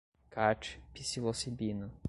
[0.33, 1.91] khat, psilocibina